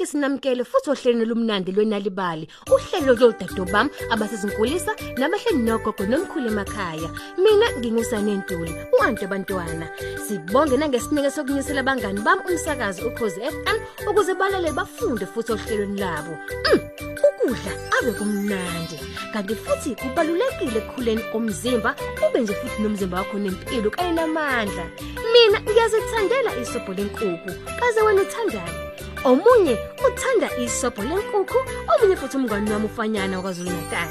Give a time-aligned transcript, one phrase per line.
[0.00, 2.48] Sibingelele nonke sinamkele futhi ohlelweni lumnandi lwenalibali.
[2.70, 7.10] Uhlelo lodado bam abasezinkulisa nabahleli nogogo nomkhulu emakhaya.
[7.38, 9.88] Mina ngingusane Ntuli, uanti abantwana.
[10.26, 16.32] Sibonge nangesineke sokunyusela abangani bam umsakazi ukhozi FM ukuze balalele bafunde futhi ohlelweni labo.
[16.64, 16.80] Mm,
[17.26, 18.98] ukudla ave kumnandi.
[19.32, 21.94] Kanti futhi kubalulekile ekukhuleni komzimba,
[22.26, 24.84] ube nje futhi nomzimba wakho nempilo kanye namandla.
[25.32, 27.50] Mina ngiyazithandela isobho lenkukhu.
[27.80, 28.89] Kaze wena uthandani?
[29.24, 29.76] Omunye
[30.06, 31.58] uthanda isobho lenkukhu,
[31.92, 34.08] omunye futhi umngani wami ufanyana kwaZulu Natal.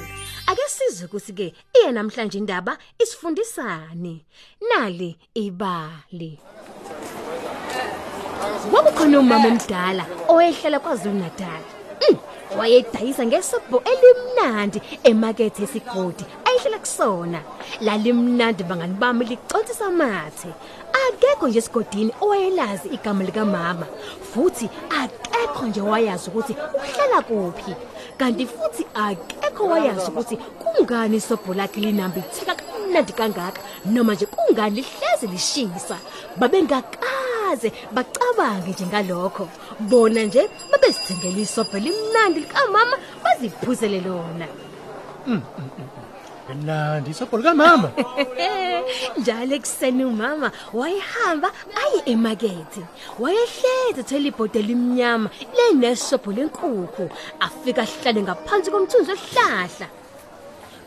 [0.47, 4.25] Ake sizwe ukuthi ke iye namhlanje indaba isifundisani.
[4.69, 6.39] Nali ibali.
[8.71, 11.61] Kwakukhona umama omdala owayehlala kwaZulu Natal.
[12.09, 12.17] Mm,
[12.57, 16.25] wayedayisa ngesobho elimnandi emakethe esigodi
[16.59, 17.41] ayihlala kusona.
[17.81, 20.49] Lalimnandi bangani bami licontisa amathe.
[21.07, 23.85] Akekho nje esigodini owayelazi igama lika mama
[24.33, 27.75] futhi akekho nje wayazi ukuthi uhlala kuphi.
[28.17, 35.27] Kanti futhi akekho wayazi ukuthi kungani isobho lakhe linambitheka kamnandi kangaka noma nje kungani lihlezi
[35.27, 35.97] lishisa.
[36.37, 39.47] Babengakaze bacabange nje ngalokho.
[39.79, 44.47] Bona nje babesithengela isobho limnandi likamama baziphuzele lona.
[46.55, 47.91] Mnandi isobho lika mama.
[49.19, 51.51] Njalo ekuseni umama wayehamba
[51.83, 52.81] aye emakethe.
[53.19, 57.09] Wayehleze thola ibhodo elimnyama lenesobho lenkukhu.
[57.39, 59.87] Afika ahlale ngaphansi komthunzi wehlahla.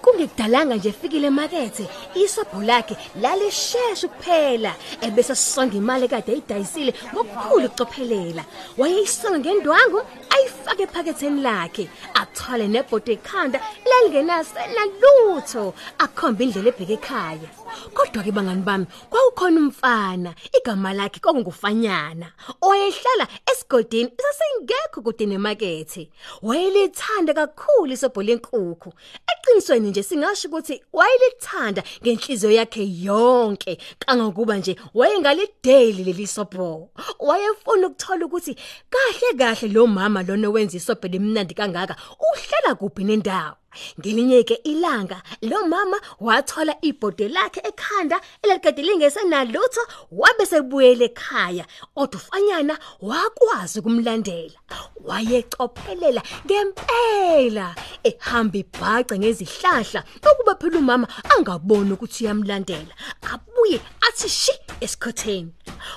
[0.03, 8.45] Kungekudalanga nje efikile emakethe, isobho lakhe lalisheshe kuphela ebese sisonga imali kade ayidayisile ngokukhulu ukucophelela.
[8.79, 9.99] Wayeyisonga ngendwangu
[10.35, 11.89] ayifake ephaketheni lakhe,
[12.21, 13.59] athwale nebhodo ekhanda
[13.89, 15.75] lalingenasena lutho,
[16.05, 17.49] akhomba indlela ebheke ekhaya.
[17.95, 26.11] Kodwa ke bangani bami, kwaukhona umfana, igama lakhe kwakungufanyana, owayehlala esigodini sasingekho kude nemakethe.
[26.43, 28.93] Wayelithanda kakhulu isobho lenkukhu.
[29.31, 36.91] Eqinisweni nje singasho ukuthi wayelithanda ngenhliziyo yakhe yonke, kangokuba nje wayengalideli leli sobho.
[37.19, 38.57] Wayefuna ukuthola ukuthi
[38.91, 43.62] kahle kahle lo mama lona wenza isobho lemnandi kangaka uhlala kuphi nendawo.
[44.01, 51.65] Ngelinye ke ilanga lo mama wathola ibhode lakhe ekhanda elikade lingesenalutho wabe sebuyele ekhaya.
[51.95, 54.59] Kodwa ufanyana wakwazi kumlandela
[55.05, 57.75] wayecophelela ngempela
[58.05, 61.07] ehamba ibhaca ngezihlahla ukuba phela umama
[61.37, 62.95] angaboni ukuthi uyamlandela.
[63.33, 65.53] Abuye athi shi esikhotheni.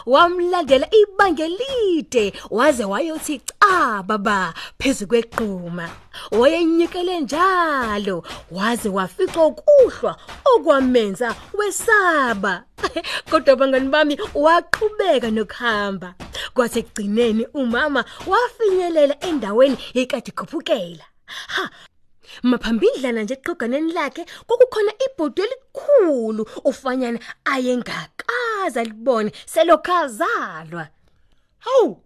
[0.06, 5.90] Wamlandela ibanga elide waze wayothi cha baba phezulu kweqhuma.
[6.32, 8.24] Wayenyikele njalo.
[8.52, 12.64] Waze wafica ukuhlwa okwamenza wesaba.
[13.30, 16.14] Kodwa bangani bami waqhubeka nokuhamba.
[16.54, 21.70] Kwathi ekugcineni umama wafinyelela endaweni ekade ikhuphukela ha
[22.44, 30.88] Maphambidlana nje eqoganeni lakhe kokukhona ibhodo elikhulu ufanyana ayengakaza libone selokhazalwa
[31.60, 32.05] Hawu!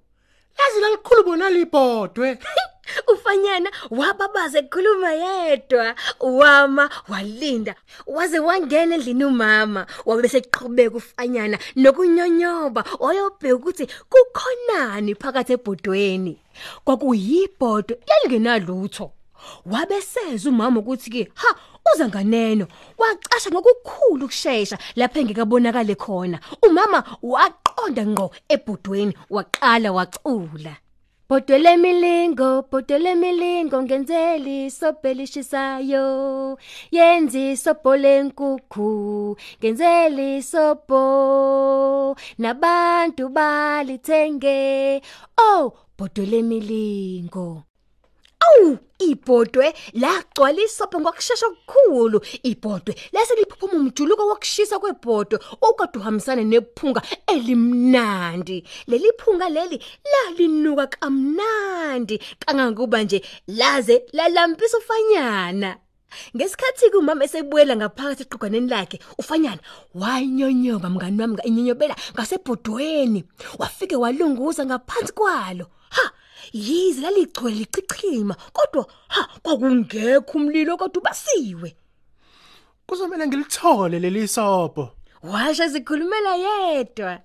[0.60, 2.38] Lazi lalikhulu bona libhodwe.
[3.14, 5.96] Ufanyana wababaza ekhuluma yedwa.
[6.20, 7.76] Wama walinda.
[8.08, 9.86] Waze wangena endlini umama.
[10.06, 12.84] Wabe seqhubeka ufanyana nokunyonyoba.
[13.00, 16.34] Wayobheka ukuthi kukhonani phakathi ebhodweni.
[16.86, 19.12] Kwakuyibhodo lalingenalutho
[19.66, 21.56] wabe seza umama ukuthi ke ha
[21.94, 22.68] uza nganeno.
[22.98, 26.40] Wacasha ngokukhulu kusheshsha lapha engekabonakale khona.
[26.62, 27.04] Umama
[27.80, 30.76] waqonda ngqo ebhodweni waqala wacula
[31.30, 36.58] Bodole milingo, bodole milingo ngenzeli sobelishisayo.
[36.92, 42.16] Yenzi sobole nkukhu, ngenzeli sobo.
[42.42, 45.02] Nabantu balithenge.
[45.38, 45.66] Oh,
[45.98, 47.69] bodole milingo.
[48.50, 52.20] Awu ibhodwe lagcwala isopho ngokusheshsha okukhulu.
[52.44, 58.58] Ibhodwe lase liphuphuma umjuluko wokushisa kwebhodwe okade uhambisana nephunga elimnandi.
[58.88, 59.78] Leli phunga leli
[60.12, 65.78] lalinuka kamnandi kangangokuba nje laze lalampisa ufanyana.
[66.36, 69.62] Ngesikhathi kumama esebuyela ngaphakathi eqoganeni lakhe ufanyana
[70.02, 73.24] wanyonyoba mngani wami inyonyobela ngasebhodweni.
[73.60, 75.66] Wafike walunguza ngaphansi kwalo.
[75.90, 76.12] Ha
[76.54, 81.76] yize laligcwele lichichima kodwa ha kwakungekho umlilo kodwa ubasiwe
[82.86, 84.90] Kuzomela ngilithole leli sobho.
[85.24, 87.20] washa zikhulumela yedwa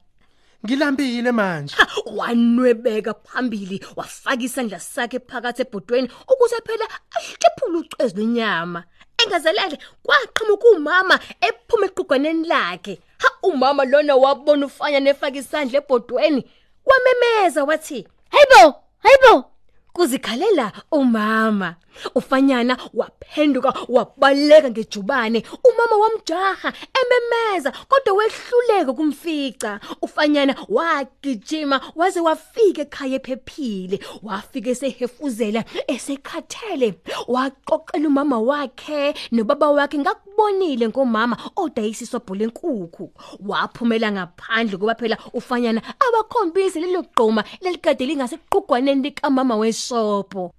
[0.64, 1.74] Ngilambile manje.
[1.76, 8.84] Ha, wanwebeka phambili wafaka isandla sakhe phakathi ebhodweni ukuze phela ahlephule ucwezu lenyama
[9.22, 16.40] engazelele kwaqhamuka umama ephuma equgwaneni lakhe ha umama lona wabona ufanya nefaka isandla ebhodweni
[16.88, 19.50] wamemeza wathi Hayibo, hayibo
[19.92, 21.74] kuzikhalela umama.
[22.14, 25.42] Ufanyana waphenduka wabaleka ngejubane.
[25.64, 34.00] Umama wamjaha ememeza kodwa wehluleka kumfica ufanyana wagijima waze wafika ekhaya ephephile.
[34.22, 36.94] Wafika esehefuzela esekhathele.
[37.28, 43.12] Waqoqela umama wakhe nobaba wakhe ngakubonile ngomama odayisiswa bholenkukhu
[43.48, 50.52] waphumela ngaphandle kuba phela ufanyana abakhombise lelo gqoma lelikade lingaseqhugwaneni likamama wesopo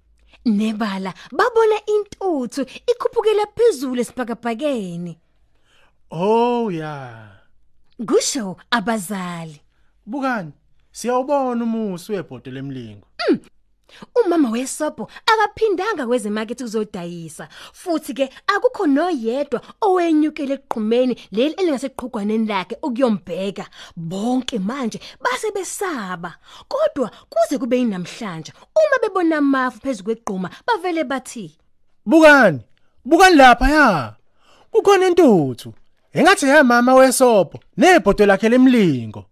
[0.46, 5.18] nebala babona intuthu ikhuphukela phezulu esibhakabhakeni
[6.10, 7.28] Oh ya.
[8.06, 9.60] kusho abazali
[10.06, 10.52] Bukani?
[10.92, 13.06] Siyawubona umusi webhodo lemlingo.
[14.14, 23.66] Umama wesopo akaphindanga kwezemarket ukuzodayisa futhi ke akukho noyedwa owenyukele eqhumeni leli elingaseqhugwaneni lakhe ukuyombheka
[23.96, 26.34] bonke manje base besaba
[26.68, 31.58] kodwa kuze kube inamhlanje uma bebona amafu phezulu kwegquma bavele bathi
[32.06, 32.60] Bukani?
[33.04, 34.14] Bukani lapha ya.
[34.70, 35.74] Kukhona intuthu.
[36.12, 39.24] Engathi ya mama wesobho nebhodo lakhe lemlingo.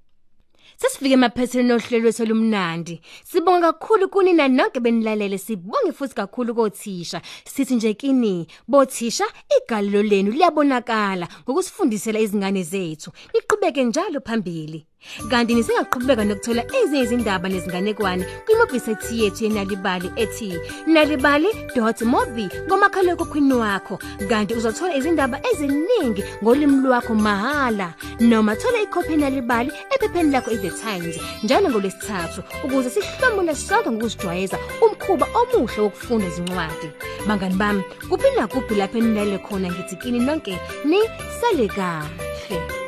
[0.76, 3.00] Sesifike emaphethini ohlelo lwethu lumnandi.
[3.24, 7.22] Sibonga kakhulu kunina nonke benilalele sibonge futhi kakhulu kothisha.
[7.44, 9.24] Sithi nje kini bothisha
[9.56, 13.10] igalelo lenu liyabonakala ngokusifundisela izingane zethu.
[13.34, 14.86] Niqhubeke njalo phambili.
[15.30, 20.48] Kanti nisengaqhubeka nokuthola ezinye izindaba nezinganekwane kwimobhisaythi yethu yenalibali ethi
[20.86, 23.98] nalibali.mobi ngomakhalekhukhwini wakho.
[24.28, 31.16] Kanti uzothola izindaba eziningi ngolimi lwakho mahala noma thola ikhophi yenalibali ephepheni lakho iThe Times
[31.42, 36.88] njalo ngolesithathu ukuze sihlomule sonke ngokuzijwayeza umkhuba omuhle wokufunda izincwadi
[37.26, 41.00] bangani bami kuphi nakuphi lapho enilele khona ngithi kini nonke ni
[41.40, 42.83] sale kahle.